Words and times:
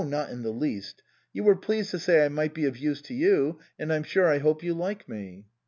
Not 0.03 0.31
in 0.31 0.41
the 0.41 0.49
least. 0.49 1.03
You 1.31 1.43
were 1.43 1.55
pleased 1.55 1.91
to 1.91 1.99
say 1.99 2.25
I 2.25 2.29
might 2.29 2.55
be 2.55 2.65
of 2.65 2.75
use 2.75 3.03
to 3.03 3.13
you, 3.13 3.59
and 3.77 3.93
I'm 3.93 4.01
sure 4.01 4.25
I 4.29 4.39
hope 4.39 4.63
you 4.63 4.73
like 4.73 5.07
me." 5.07 5.45